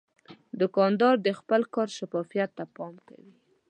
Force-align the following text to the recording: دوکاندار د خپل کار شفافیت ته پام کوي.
دوکاندار 0.61 1.15
د 1.25 1.27
خپل 1.39 1.61
کار 1.75 1.87
شفافیت 1.97 2.49
ته 2.57 2.63
پام 2.75 2.93
کوي. 3.07 3.33